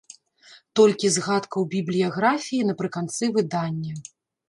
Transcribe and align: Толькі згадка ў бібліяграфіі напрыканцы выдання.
Толькі 0.79 1.11
згадка 1.17 1.53
ў 1.53 1.65
бібліяграфіі 1.75 2.67
напрыканцы 2.73 3.33
выдання. 3.41 3.93